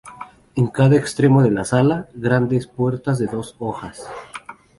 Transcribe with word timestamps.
En 0.55 0.65
cada 0.65 0.95
extremo 0.95 1.43
de 1.43 1.51
la 1.51 1.63
sala, 1.63 2.07
grandes 2.15 2.65
puertas 2.65 3.19
de 3.19 3.27
dos 3.27 3.55
hojas. 3.59 4.07